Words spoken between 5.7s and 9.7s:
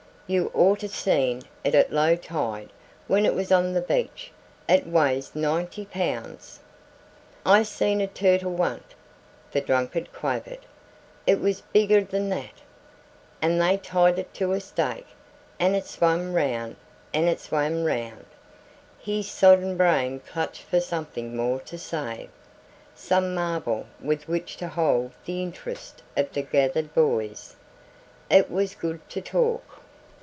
pounds." "I seen a turtle onct," the